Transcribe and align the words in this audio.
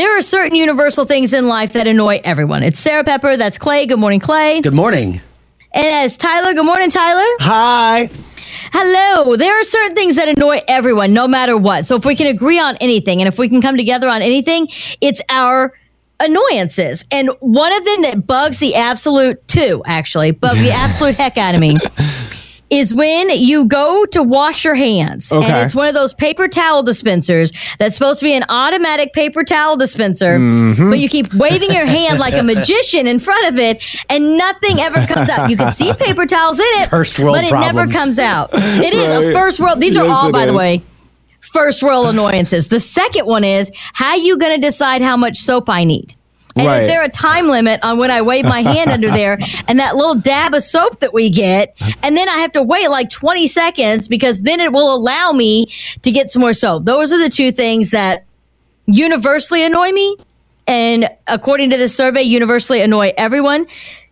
There 0.00 0.16
are 0.16 0.22
certain 0.22 0.54
universal 0.54 1.04
things 1.04 1.34
in 1.34 1.46
life 1.46 1.74
that 1.74 1.86
annoy 1.86 2.22
everyone. 2.24 2.62
It's 2.62 2.78
Sarah 2.78 3.04
Pepper. 3.04 3.36
That's 3.36 3.58
Clay. 3.58 3.84
Good 3.84 3.98
morning, 3.98 4.18
Clay. 4.18 4.62
Good 4.62 4.72
morning. 4.72 5.20
And 5.74 5.86
as 5.86 6.16
Tyler. 6.16 6.54
Good 6.54 6.64
morning, 6.64 6.88
Tyler. 6.88 7.26
Hi. 7.40 8.08
Hello. 8.72 9.36
There 9.36 9.60
are 9.60 9.62
certain 9.62 9.94
things 9.94 10.16
that 10.16 10.26
annoy 10.26 10.60
everyone, 10.66 11.12
no 11.12 11.28
matter 11.28 11.54
what. 11.54 11.84
So 11.84 11.96
if 11.96 12.06
we 12.06 12.16
can 12.16 12.28
agree 12.28 12.58
on 12.58 12.78
anything 12.80 13.20
and 13.20 13.28
if 13.28 13.38
we 13.38 13.50
can 13.50 13.60
come 13.60 13.76
together 13.76 14.08
on 14.08 14.22
anything, 14.22 14.68
it's 15.02 15.20
our 15.28 15.74
annoyances. 16.18 17.04
And 17.12 17.28
one 17.40 17.74
of 17.74 17.84
them 17.84 18.00
that 18.00 18.26
bugs 18.26 18.58
the 18.58 18.76
absolute 18.76 19.46
two, 19.48 19.82
actually, 19.84 20.30
bug 20.30 20.56
the 20.56 20.70
absolute 20.74 21.16
heck 21.16 21.36
out 21.36 21.54
of 21.54 21.60
me. 21.60 21.76
Is 22.70 22.94
when 22.94 23.30
you 23.30 23.64
go 23.66 24.06
to 24.12 24.22
wash 24.22 24.64
your 24.64 24.76
hands 24.76 25.32
Okay. 25.32 25.44
and 25.50 25.56
it's 25.64 25.74
one 25.74 25.88
of 25.88 25.94
those 25.94 26.14
paper 26.14 26.46
towel 26.46 26.84
dispensers 26.84 27.50
that's 27.80 27.96
supposed 27.96 28.20
to 28.20 28.24
be 28.24 28.32
an 28.34 28.44
automatic 28.48 29.12
paper 29.12 29.42
towel 29.42 29.76
dispenser, 29.76 30.38
Mm-hmm. 30.38 30.88
but 30.90 31.00
you 31.00 31.08
keep 31.08 31.34
waving 31.34 31.72
your 31.72 31.84
hand 31.86 32.20
like 32.20 32.34
a 32.34 32.42
magician 32.54 33.08
in 33.08 33.18
front 33.18 33.48
of 33.52 33.58
it 33.58 33.84
and 34.08 34.38
nothing 34.38 34.78
ever 34.78 35.04
comes 35.06 35.28
out. 35.30 35.50
You 35.50 35.56
can 35.56 35.72
see 35.72 35.92
paper 35.94 36.26
towels 36.26 36.60
in 36.60 36.64
it, 36.82 36.90
First 36.90 37.18
world 37.18 37.34
but 37.36 37.44
it 37.44 37.52
never 37.52 37.88
comes 37.88 38.18
out. 38.20 38.50
It 38.54 38.94
is 38.94 39.10
a 39.12 39.32
first 39.32 39.58
world. 39.58 39.80
These 39.80 39.96
are 39.96 40.06
all, 40.06 40.30
by 40.30 40.46
the 40.46 40.54
way, 40.54 40.82
first 41.40 41.82
world 41.82 42.06
annoyances. 42.06 42.68
The 42.68 42.78
second 42.80 43.26
one 43.26 43.42
is 43.42 43.72
how 43.94 44.14
you 44.14 44.38
going 44.38 44.60
to 44.60 44.64
decide 44.64 45.02
how 45.02 45.16
much 45.16 45.38
soap 45.38 45.68
I 45.68 45.82
need? 45.84 46.14
And 46.60 46.80
is 46.80 46.86
there 46.86 47.02
a 47.02 47.08
time 47.08 47.48
limit 47.48 47.80
on 47.84 47.98
when 47.98 48.10
I 48.10 48.22
wave 48.22 48.44
my 48.44 48.60
hand 48.60 48.90
under 48.90 49.08
there 49.10 49.38
and 49.68 49.78
that 49.78 49.94
little 49.94 50.14
dab 50.14 50.54
of 50.54 50.62
soap 50.62 51.00
that 51.00 51.12
we 51.12 51.30
get? 51.30 51.76
And 52.02 52.16
then 52.16 52.28
I 52.28 52.38
have 52.38 52.52
to 52.52 52.62
wait 52.62 52.88
like 52.88 53.10
20 53.10 53.46
seconds 53.46 54.08
because 54.08 54.42
then 54.42 54.60
it 54.60 54.72
will 54.72 54.94
allow 54.94 55.32
me 55.32 55.66
to 56.02 56.10
get 56.10 56.30
some 56.30 56.40
more 56.40 56.52
soap. 56.52 56.84
Those 56.84 57.12
are 57.12 57.22
the 57.22 57.30
two 57.30 57.52
things 57.52 57.90
that 57.90 58.24
universally 58.86 59.62
annoy 59.62 59.92
me. 59.92 60.16
And 60.66 61.08
according 61.26 61.70
to 61.70 61.76
this 61.76 61.96
survey, 61.96 62.22
universally 62.22 62.80
annoy 62.80 63.12
everyone. 63.16 63.66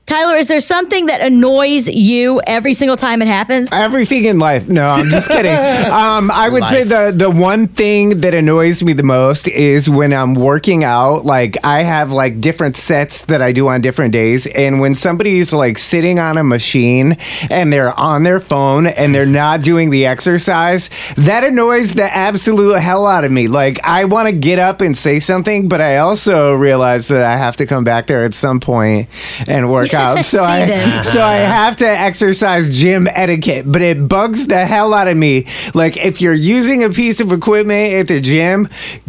Tyler, 0.09 0.37
is 0.37 0.49
there 0.49 0.59
something 0.59 1.05
that 1.05 1.21
annoys 1.21 1.87
you 1.87 2.41
every 2.47 2.73
single 2.73 2.97
time 2.97 3.21
it 3.21 3.29
happens? 3.29 3.71
Everything 3.71 4.25
in 4.25 4.39
life. 4.39 4.67
No, 4.67 4.87
I'm 4.87 5.11
just 5.11 5.29
kidding. 5.31 5.53
Um, 5.53 6.31
I 6.31 6.49
would 6.51 6.65
say 6.65 6.83
the 6.83 7.13
the 7.15 7.31
one 7.31 7.69
thing 7.69 8.21
that 8.21 8.33
annoys 8.33 8.83
me 8.83 8.95
the 8.95 9.03
most 9.03 9.49
is 9.49 9.91
when 9.91 10.15
I'm 10.15 10.33
working 10.33 10.83
out. 10.83 11.27
Like 11.27 11.59
I 11.63 11.83
have 11.83 12.11
like 12.11 12.41
different 12.41 12.79
sets 12.79 13.27
that 13.27 13.43
I 13.43 13.53
do 13.53 13.69
on 13.69 13.83
different 13.83 14.15
days, 14.15 14.47
and 14.47 14.81
when 14.81 14.95
somebody's 14.95 15.53
like 15.53 15.77
sitting 15.77 16.19
on 16.19 16.39
a 16.39 16.43
machine 16.43 17.19
and 17.51 17.71
they're 17.71 17.93
on 17.93 18.23
their 18.23 18.41
phone 18.41 18.87
and 18.87 19.15
they're 19.15 19.27
not 19.27 19.61
doing 19.61 19.91
the 19.91 20.07
exercise, 20.07 20.89
that 21.17 21.45
annoys 21.45 21.93
the 21.93 22.05
absolute 22.05 22.81
hell 22.81 23.07
out 23.07 23.25
of 23.25 23.31
me. 23.31 23.47
Like 23.47 23.79
I 23.85 24.07
want 24.07 24.27
to 24.29 24.33
get 24.33 24.59
up 24.59 24.81
and 24.81 24.97
say 24.97 25.21
something, 25.21 25.69
but 25.69 25.83
I 25.83 25.99
also 25.99 26.55
realize 26.55 27.09
that 27.09 27.27
I 27.27 27.37
have 27.37 27.59
to 27.59 27.67
come 27.67 27.85
back 27.85 28.07
there 28.07 28.25
at 28.25 28.33
some 28.33 28.59
point 28.59 29.11
and 29.47 29.71
work 29.71 29.98
So 30.29 30.43
I 30.45 30.67
them. 30.67 31.05
so 31.15 31.21
I 31.23 31.37
have 31.37 31.77
to 31.79 31.89
exercise 31.89 32.69
gym 32.77 33.07
etiquette, 33.09 33.71
but 33.71 33.83
it 33.83 34.09
bugs 34.09 34.47
the 34.47 34.67
hell 34.67 34.93
out 34.95 35.09
of 35.09 35.17
me. 35.17 35.47
Like 35.75 35.97
if 35.97 36.21
you're 36.21 36.35
using 36.35 36.85
a 36.85 36.91
piece 36.91 37.21
of 37.21 37.33
equipment 37.33 37.95
at 37.95 38.09
the 38.09 38.21
gym, 38.21 38.69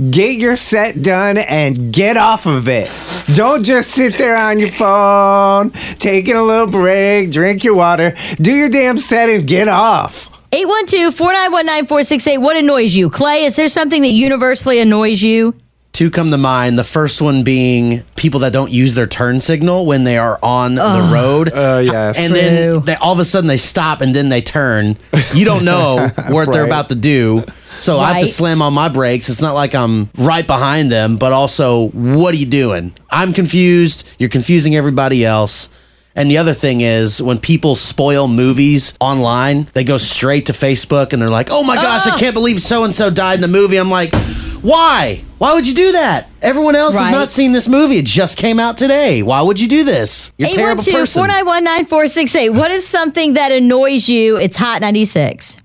get 0.10 0.38
your 0.38 0.56
set 0.56 1.02
done 1.02 1.38
and 1.38 1.92
get 1.94 2.18
off 2.18 2.46
of 2.46 2.68
it. 2.68 2.90
Don't 3.36 3.64
just 3.64 3.92
sit 3.92 4.18
there 4.18 4.38
on 4.38 4.60
your 4.60 4.70
phone, 4.70 5.72
taking 6.00 6.36
a 6.36 6.44
little 6.44 6.68
break, 6.68 7.32
drink 7.32 7.64
your 7.64 7.76
water, 7.76 8.16
do 8.38 8.54
your 8.54 8.70
damn 8.70 8.98
set 8.98 9.30
and 9.30 9.48
get 9.48 9.68
off. 9.68 10.30
812-491-9468. 10.52 12.42
What 12.42 12.58
annoys 12.58 12.96
you? 12.96 13.10
Clay, 13.10 13.44
is 13.44 13.56
there 13.56 13.68
something 13.68 14.02
that 14.02 14.14
universally 14.14 14.80
annoys 14.80 15.22
you? 15.22 15.54
Two 15.92 16.10
come 16.10 16.32
to 16.32 16.38
mind. 16.38 16.80
The 16.80 16.84
first 16.86 17.22
one 17.22 17.44
being 17.44 18.04
people 18.16 18.40
that 18.42 18.54
don't 18.54 18.72
use 18.72 18.94
their 18.96 19.08
turn 19.08 19.42
signal 19.42 19.86
when 19.86 20.06
they 20.06 20.18
are 20.18 20.40
on 20.42 20.76
the 20.76 21.10
road. 21.14 21.52
Oh, 21.54 21.80
yes. 21.80 22.18
And 22.18 22.34
True. 22.34 22.42
then 22.42 22.86
they, 22.86 22.96
all 22.96 23.12
of 23.12 23.20
a 23.20 23.26
sudden 23.26 23.48
they 23.50 23.58
stop 23.58 24.00
and 24.00 24.16
then 24.16 24.30
they 24.30 24.42
turn. 24.42 24.98
You 25.34 25.44
don't 25.44 25.66
know 25.66 26.10
what 26.30 26.52
they're 26.54 26.66
about 26.66 26.88
to 26.90 26.96
do. 26.96 27.44
So 27.82 28.00
I 28.00 28.14
have 28.14 28.22
to 28.24 28.28
slam 28.28 28.62
on 28.62 28.74
my 28.74 28.88
brakes. 28.88 29.28
It's 29.30 29.42
not 29.42 29.56
like 29.56 29.76
I'm 29.76 30.10
right 30.18 30.46
behind 30.48 30.90
them, 30.92 31.18
but 31.18 31.34
also, 31.34 31.90
what 31.90 32.34
are 32.34 32.38
you 32.38 32.46
doing? 32.46 32.94
I'm 33.10 33.34
confused. 33.34 34.08
You're 34.20 34.30
confusing 34.30 34.76
everybody 34.76 35.26
else. 35.26 35.70
And 36.16 36.30
the 36.32 36.38
other 36.38 36.54
thing 36.54 36.82
is 36.82 37.22
when 37.22 37.40
people 37.40 37.76
spoil 37.76 38.28
movies 38.28 38.94
online, 39.00 39.68
they 39.74 39.84
go 39.84 39.98
straight 39.98 40.46
to 40.48 40.54
Facebook 40.54 41.14
and 41.14 41.22
they're 41.22 41.30
like, 41.30 41.50
oh 41.52 41.64
my 41.64 41.76
gosh, 41.76 42.06
I 42.08 42.16
Oh. 42.16 42.18
can't 42.18 42.34
believe 42.34 42.62
so 42.62 42.84
and 42.84 42.94
so 42.96 43.10
died 43.10 43.36
in 43.36 43.42
the 43.42 43.48
movie. 43.48 43.78
I'm 43.78 43.90
like, 43.92 44.14
why? 44.62 45.24
Why 45.40 45.54
would 45.54 45.66
you 45.66 45.74
do 45.74 45.94
that? 45.94 46.28
Everyone 46.42 46.76
else 46.76 46.96
Right. 46.96 47.06
has 47.06 47.12
not 47.14 47.32
seen 47.32 47.54
this 47.54 47.68
movie. 47.70 47.96
It 47.98 48.06
just 48.06 48.38
came 48.38 48.60
out 48.60 48.78
today. 48.78 49.24
Why 49.24 49.42
would 49.42 49.60
you 49.60 49.68
do 49.70 49.84
this? 49.86 50.32
You're 50.38 50.50
a 50.50 50.54
terrible 50.54 50.84
person. 50.84 51.24
812-491-9468. 51.24 52.54
What 52.54 52.72
is 52.72 52.86
something 52.86 53.34
that 53.36 53.52
annoys 53.54 54.10
you? 54.10 54.36
It's 54.38 54.58
Hot 54.58 54.82
96. 54.82 55.58